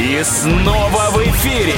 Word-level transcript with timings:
И 0.00 0.24
снова 0.24 1.10
в 1.10 1.18
эфире. 1.18 1.74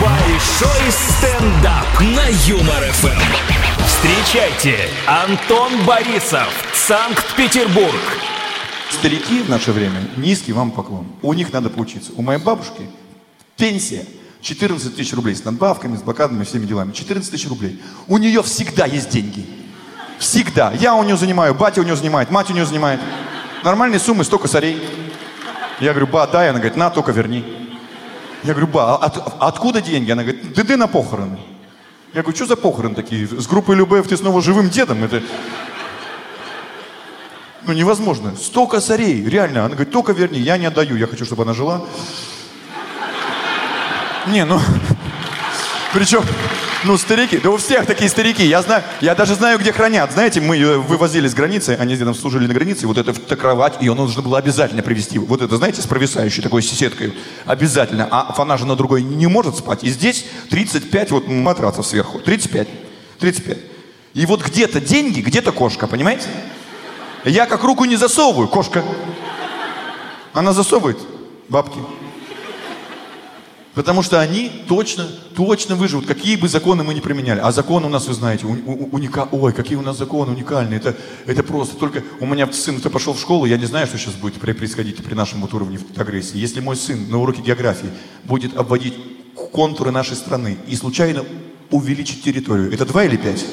Большой 0.00 0.90
стендап 0.90 2.00
на 2.00 2.26
Юмор 2.48 2.82
ФМ. 2.82 3.84
Встречайте, 3.86 4.88
Антон 5.06 5.70
Борисов, 5.86 6.48
Санкт-Петербург. 6.74 8.00
Старики 8.90 9.42
в 9.42 9.48
наше 9.48 9.70
время, 9.70 10.08
низкий 10.16 10.52
вам 10.52 10.72
поклон. 10.72 11.06
У 11.22 11.32
них 11.34 11.52
надо 11.52 11.70
поучиться. 11.70 12.10
У 12.16 12.22
моей 12.22 12.40
бабушки 12.40 12.82
пенсия 13.56 14.04
14 14.42 14.96
тысяч 14.96 15.12
рублей 15.12 15.36
с 15.36 15.44
надбавками, 15.44 15.96
с 15.96 16.02
блокадами, 16.02 16.42
всеми 16.42 16.66
делами. 16.66 16.90
14 16.90 17.30
тысяч 17.30 17.48
рублей. 17.48 17.80
У 18.08 18.18
нее 18.18 18.42
всегда 18.42 18.86
есть 18.86 19.10
деньги. 19.10 19.46
Всегда. 20.18 20.72
Я 20.72 20.96
у 20.96 21.04
нее 21.04 21.16
занимаю, 21.16 21.54
батя 21.54 21.80
у 21.80 21.84
нее 21.84 21.94
занимает, 21.94 22.32
мать 22.32 22.50
у 22.50 22.54
нее 22.54 22.66
занимает. 22.66 22.98
Нормальные 23.64 23.98
суммы, 23.98 24.24
100 24.24 24.38
косарей. 24.38 24.82
Я 25.80 25.92
говорю, 25.92 26.06
ба, 26.06 26.26
дай. 26.26 26.50
Она 26.50 26.58
говорит, 26.58 26.76
на, 26.76 26.90
только 26.90 27.12
верни. 27.12 27.42
Я 28.42 28.50
говорю, 28.52 28.66
ба, 28.66 28.96
а 28.96 29.06
от- 29.06 29.36
откуда 29.40 29.80
деньги? 29.80 30.10
Она 30.10 30.22
говорит, 30.22 30.52
да 30.52 30.64
ты 30.64 30.76
на 30.76 30.86
похороны. 30.86 31.38
Я 32.12 32.20
говорю, 32.20 32.36
что 32.36 32.44
за 32.44 32.56
похороны 32.56 32.94
такие? 32.94 33.26
С 33.26 33.46
группой 33.46 33.74
Любэв 33.74 34.06
ты 34.06 34.18
снова 34.18 34.42
живым 34.42 34.68
дедом? 34.68 35.02
Это... 35.02 35.22
Ну, 37.62 37.72
невозможно. 37.72 38.36
Сто 38.36 38.66
косарей, 38.66 39.24
реально. 39.24 39.60
Она 39.60 39.74
говорит, 39.76 39.90
только 39.92 40.12
верни, 40.12 40.38
я 40.38 40.58
не 40.58 40.66
отдаю, 40.66 40.96
я 40.96 41.06
хочу, 41.06 41.24
чтобы 41.24 41.44
она 41.44 41.54
жила. 41.54 41.80
Не, 44.26 44.44
ну... 44.44 44.60
Причем, 45.94 46.22
ну, 46.84 46.98
старики, 46.98 47.38
да 47.38 47.50
у 47.50 47.56
всех 47.56 47.86
такие 47.86 48.08
старики. 48.10 48.44
Я 48.44 48.62
знаю, 48.62 48.82
я 49.00 49.14
даже 49.14 49.34
знаю, 49.34 49.58
где 49.58 49.72
хранят. 49.72 50.12
Знаете, 50.12 50.40
мы 50.40 50.56
ее 50.56 50.78
вывозили 50.80 51.26
с 51.26 51.34
границы, 51.34 51.76
они 51.78 51.94
с 51.94 51.98
дедом 51.98 52.14
служили 52.14 52.46
на 52.46 52.54
границе, 52.54 52.86
вот 52.86 52.98
эта 52.98 53.12
кровать, 53.36 53.80
ее 53.80 53.94
нужно 53.94 54.22
было 54.22 54.38
обязательно 54.38 54.82
привезти. 54.82 55.18
Вот 55.18 55.42
это, 55.42 55.56
знаете, 55.56 55.82
с 55.82 55.86
провисающей 55.86 56.42
такой 56.42 56.62
сеткой. 56.62 57.14
Обязательно. 57.46 58.08
А 58.10 58.34
она 58.36 58.56
же 58.56 58.66
на 58.66 58.76
другой 58.76 59.02
не 59.02 59.26
может 59.26 59.56
спать. 59.56 59.84
И 59.84 59.90
здесь 59.90 60.26
35 60.50 61.10
вот 61.10 61.28
матрацев 61.28 61.86
сверху. 61.86 62.18
35. 62.18 62.68
35. 63.18 63.58
И 64.14 64.26
вот 64.26 64.44
где-то 64.44 64.80
деньги, 64.80 65.20
где-то 65.20 65.52
кошка, 65.52 65.86
понимаете? 65.86 66.26
Я 67.24 67.46
как 67.46 67.64
руку 67.64 67.84
не 67.84 67.96
засовываю, 67.96 68.48
кошка. 68.48 68.84
Она 70.32 70.52
засовывает 70.52 70.98
бабки. 71.48 71.78
Потому 73.74 74.02
что 74.02 74.20
они 74.20 74.52
точно, 74.68 75.08
точно 75.34 75.74
выживут, 75.74 76.06
какие 76.06 76.36
бы 76.36 76.48
законы 76.48 76.84
мы 76.84 76.94
ни 76.94 77.00
применяли. 77.00 77.40
А 77.40 77.50
законы 77.50 77.86
у 77.86 77.90
нас, 77.90 78.06
вы 78.06 78.14
знаете, 78.14 78.46
уника... 78.46 79.28
Ой, 79.32 79.52
какие 79.52 79.76
у 79.76 79.82
нас 79.82 79.98
законы 79.98 80.30
уникальные. 80.30 80.78
Это, 80.78 80.96
это 81.26 81.42
просто 81.42 81.76
только... 81.76 82.04
У 82.20 82.26
меня 82.26 82.50
сын-то 82.52 82.88
пошел 82.88 83.14
в 83.14 83.20
школу, 83.20 83.46
я 83.46 83.56
не 83.56 83.66
знаю, 83.66 83.88
что 83.88 83.98
сейчас 83.98 84.14
будет 84.14 84.34
происходить 84.34 85.02
при 85.02 85.14
нашем 85.14 85.40
вот 85.40 85.54
уровне 85.54 85.80
агрессии. 85.96 86.38
Если 86.38 86.60
мой 86.60 86.76
сын 86.76 87.10
на 87.10 87.18
уроке 87.18 87.42
географии 87.42 87.90
будет 88.22 88.56
обводить 88.56 88.94
контуры 89.52 89.90
нашей 89.90 90.16
страны 90.16 90.56
и 90.68 90.76
случайно 90.76 91.24
увеличить 91.70 92.22
территорию, 92.22 92.72
это 92.72 92.86
два 92.86 93.04
или 93.04 93.16
пять? 93.16 93.44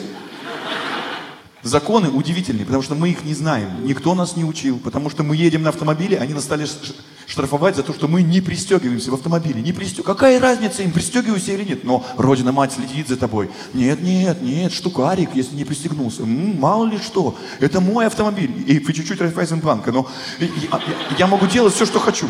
Законы 1.64 2.10
удивительные, 2.10 2.66
потому 2.66 2.84
что 2.84 2.96
мы 2.96 3.10
их 3.10 3.24
не 3.24 3.36
знаем. 3.36 3.86
Никто 3.86 4.16
нас 4.16 4.36
не 4.36 4.44
учил, 4.44 4.80
потому 4.80 5.10
что 5.10 5.24
мы 5.24 5.36
едем 5.36 5.62
на 5.62 5.70
автомобиле, 5.70 6.18
они 6.18 6.34
нас 6.34 6.44
стали 6.44 6.66
ш- 6.66 6.94
штрафовать 7.32 7.78
за 7.78 7.84
то, 7.84 7.94
что 7.94 8.10
мы 8.10 8.22
не 8.24 8.42
пристегиваемся 8.42 9.10
в 9.10 9.14
автомобиле. 9.14 9.62
Не 9.62 9.72
пристег... 9.72 10.06
Какая 10.06 10.38
разница, 10.40 10.84
им 10.84 10.92
пристегивайся 10.92 11.54
или 11.54 11.64
нет? 11.64 11.84
Но 11.86 12.06
Родина 12.18 12.52
Мать 12.52 12.74
следит 12.74 13.08
за 13.08 13.16
тобой. 13.16 13.50
Нет, 13.74 14.02
нет, 14.02 14.42
нет, 14.42 14.74
штукарик, 14.74 15.30
если 15.34 15.56
не 15.56 15.64
пристегнулся. 15.64 16.24
М, 16.24 16.60
мало 16.60 16.86
ли 16.88 16.98
что. 17.00 17.36
Это 17.62 17.80
мой 17.80 18.06
автомобиль. 18.08 18.52
И 18.68 18.80
вы 18.80 18.92
чуть-чуть 18.92 19.22
Райфайзенбанка, 19.22 19.94
но 19.94 20.08
я, 20.40 20.48
я- 20.48 20.82
я 21.20 21.28
могу 21.28 21.48
делать 21.48 21.74
все, 21.74 21.86
что 21.86 22.00
хочу. 22.00 22.28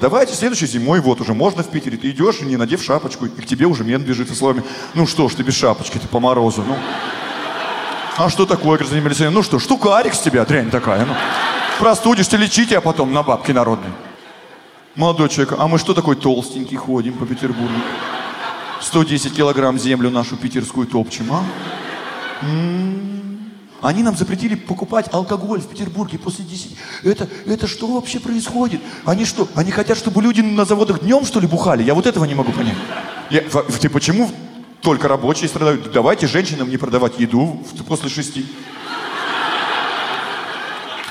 Давайте 0.00 0.34
следующей 0.34 0.66
зимой, 0.66 1.00
вот 1.00 1.20
уже 1.20 1.34
можно 1.34 1.64
в 1.64 1.70
Питере, 1.70 1.96
ты 1.96 2.10
идешь, 2.10 2.40
не 2.40 2.56
надев 2.56 2.80
шапочку, 2.84 3.26
и 3.26 3.28
к 3.30 3.44
тебе 3.44 3.66
уже 3.66 3.82
мент 3.82 4.04
бежит 4.06 4.28
со 4.28 4.36
словами, 4.36 4.62
ну 4.94 5.08
что 5.08 5.28
ж 5.28 5.34
ты 5.34 5.42
без 5.42 5.56
шапочки, 5.56 5.98
ты 5.98 6.06
по 6.06 6.20
морозу, 6.20 6.62
ну. 6.64 6.76
А 8.16 8.30
что 8.30 8.46
такое, 8.46 8.78
гражданин 8.78 9.02
милиционер? 9.04 9.32
Ну 9.32 9.42
что, 9.42 9.58
штукарик 9.58 10.14
с 10.14 10.20
тебя, 10.20 10.44
дрянь 10.44 10.70
такая. 10.70 11.04
Ну, 11.04 11.14
простудишься, 11.80 12.36
лечите, 12.36 12.78
а 12.78 12.80
потом 12.80 13.12
на 13.12 13.24
бабки 13.24 13.50
народные. 13.50 13.92
Молодой 14.98 15.28
человек, 15.28 15.54
а 15.56 15.68
мы 15.68 15.78
что 15.78 15.94
такой 15.94 16.16
толстенький 16.16 16.76
ходим 16.76 17.12
по 17.12 17.24
Петербургу? 17.24 17.72
110 18.80 19.32
килограмм 19.32 19.78
землю 19.78 20.10
нашу 20.10 20.36
питерскую 20.36 20.88
топчем, 20.88 21.32
а? 21.32 21.44
М. 22.42 23.52
Они 23.80 24.02
нам 24.02 24.16
запретили 24.16 24.56
покупать 24.56 25.06
алкоголь 25.12 25.60
в 25.60 25.68
Петербурге 25.68 26.18
после 26.18 26.44
10. 26.44 26.76
Это, 27.04 27.28
это 27.46 27.68
что 27.68 27.86
вообще 27.86 28.18
происходит? 28.18 28.80
Они 29.04 29.24
что, 29.24 29.46
они 29.54 29.70
хотят, 29.70 29.96
чтобы 29.98 30.20
люди 30.20 30.40
на 30.40 30.64
заводах 30.64 30.98
днем, 31.02 31.24
что 31.24 31.38
ли, 31.38 31.46
бухали? 31.46 31.84
Я 31.84 31.94
вот 31.94 32.06
этого 32.06 32.24
не 32.24 32.34
могу 32.34 32.50
понять. 32.50 32.74
Я- 33.30 33.42
ты 33.42 33.88
почему 33.88 34.28
только 34.82 35.06
рабочие 35.06 35.48
страдают? 35.48 35.92
Давайте 35.92 36.26
женщинам 36.26 36.70
не 36.70 36.76
продавать 36.76 37.20
еду 37.20 37.62
после 37.86 38.08
шести. 38.08 38.46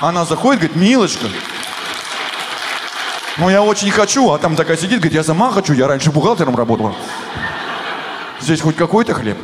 Она 0.00 0.26
заходит, 0.26 0.60
говорит, 0.60 0.76
милочка, 0.76 1.26
ну 3.38 3.48
я 3.48 3.62
очень 3.62 3.90
хочу, 3.90 4.30
а 4.30 4.38
там 4.38 4.56
такая 4.56 4.76
сидит, 4.76 4.98
говорит, 4.98 5.14
я 5.14 5.22
сама 5.22 5.50
хочу, 5.50 5.72
я 5.72 5.86
раньше 5.86 6.10
бухгалтером 6.10 6.56
работала. 6.56 6.94
Здесь 8.40 8.60
хоть 8.60 8.76
какой-то 8.76 9.14
хлеб. 9.14 9.38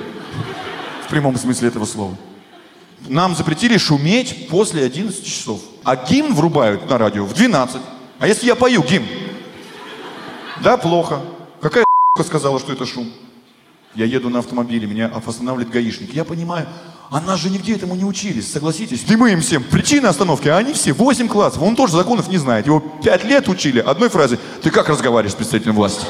В 1.07 1.11
прямом 1.11 1.37
смысле 1.37 1.69
этого 1.69 1.85
слова. 1.85 2.17
Нам 3.07 3.35
запретили 3.37 3.77
шуметь 3.77 4.49
после 4.49 4.85
11 4.85 5.25
часов. 5.25 5.61
А 5.85 5.97
гимн 5.97 6.35
врубают 6.35 6.89
на 6.89 6.99
радио 6.99 7.25
в 7.25 7.35
12. 7.35 7.81
А 8.19 8.27
если 8.27 8.47
я 8.47 8.55
пою 8.55 8.83
гимн? 8.83 9.07
Да, 10.63 10.77
плохо. 10.77 11.21
Какая 11.61 11.85
сказала, 12.25 12.59
что 12.59 12.73
это 12.73 12.87
шум? 12.87 13.13
Я 13.95 14.07
еду 14.07 14.29
на 14.29 14.41
автомобиле, 14.41 14.87
меня 14.87 15.07
останавливает 15.07 15.71
гаишник. 15.71 16.15
Я 16.15 16.25
понимаю, 16.25 16.67
а 17.15 17.21
нас 17.21 17.39
же 17.39 17.49
нигде 17.49 17.77
этому 17.77 17.95
не 17.95 18.05
учились, 18.05 18.51
согласитесь. 18.51 19.05
И 19.09 19.15
мы 19.15 19.31
им 19.31 19.41
всем 19.41 19.63
причины 19.63 20.09
остановки, 20.09 20.49
а 20.49 20.57
они 20.57 20.73
все 20.73 20.93
8 20.93 21.29
классов. 21.29 21.63
Он 21.63 21.77
тоже 21.77 21.93
законов 21.93 22.27
не 22.27 22.39
знает. 22.39 22.67
Его 22.67 22.81
5 22.81 23.23
лет 23.23 23.49
учили 23.49 23.79
одной 23.79 24.09
фразе. 24.09 24.37
Ты 24.63 24.71
как 24.73 24.89
разговариваешь 24.89 25.31
с 25.31 25.37
представителем 25.37 25.77
власти? 25.77 26.05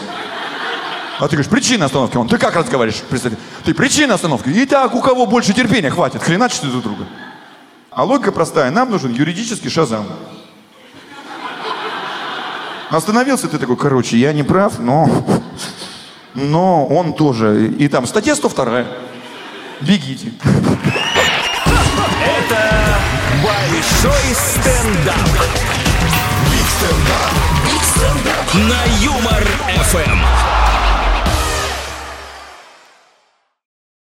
А 1.18 1.28
ты 1.28 1.36
говоришь, 1.36 1.50
причина 1.50 1.84
остановки. 1.84 2.16
Он, 2.16 2.26
ты 2.26 2.38
как 2.38 2.56
разговариваешь, 2.56 3.02
представитель? 3.02 3.38
Ты 3.66 3.74
причина 3.74 4.14
остановки. 4.14 4.48
И 4.48 4.64
так, 4.64 4.94
у 4.94 5.02
кого 5.02 5.26
больше 5.26 5.52
терпения 5.52 5.90
хватит, 5.90 6.22
хреначите 6.22 6.68
друг 6.68 6.82
друга. 6.82 7.06
А 7.90 8.02
логика 8.02 8.32
простая. 8.32 8.70
Нам 8.70 8.90
нужен 8.90 9.12
юридический 9.12 9.68
шазам. 9.68 10.06
Остановился 12.88 13.46
ты 13.48 13.58
такой, 13.58 13.76
короче, 13.76 14.16
я 14.16 14.32
не 14.32 14.42
прав, 14.42 14.78
но... 14.78 15.10
Но 16.32 16.86
он 16.86 17.12
тоже. 17.12 17.74
И 17.78 17.88
там 17.88 18.06
статья 18.06 18.34
102. 18.34 19.03
Бегите. 19.80 20.32
Это 22.24 22.98
большой 23.42 24.34
стендап. 24.34 25.28
На 28.54 28.84
Юмор 29.02 29.44
ФМ. 29.90 30.53